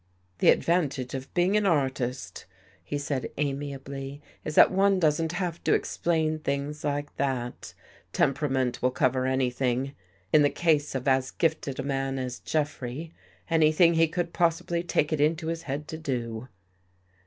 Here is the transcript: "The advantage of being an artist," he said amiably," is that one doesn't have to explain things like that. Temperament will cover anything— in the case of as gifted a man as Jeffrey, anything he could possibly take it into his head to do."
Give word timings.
"The 0.39 0.49
advantage 0.49 1.13
of 1.13 1.31
being 1.35 1.55
an 1.55 1.67
artist," 1.67 2.47
he 2.83 2.97
said 2.97 3.29
amiably," 3.37 4.19
is 4.43 4.55
that 4.55 4.71
one 4.71 4.99
doesn't 4.99 5.33
have 5.33 5.63
to 5.65 5.75
explain 5.75 6.39
things 6.39 6.83
like 6.83 7.15
that. 7.17 7.75
Temperament 8.11 8.81
will 8.81 8.89
cover 8.89 9.27
anything— 9.27 9.93
in 10.33 10.41
the 10.41 10.49
case 10.49 10.95
of 10.95 11.07
as 11.07 11.29
gifted 11.29 11.79
a 11.79 11.83
man 11.83 12.17
as 12.17 12.39
Jeffrey, 12.39 13.13
anything 13.47 13.93
he 13.93 14.07
could 14.07 14.33
possibly 14.33 14.81
take 14.81 15.13
it 15.13 15.21
into 15.21 15.49
his 15.49 15.61
head 15.69 15.87
to 15.89 15.99
do." 15.99 16.47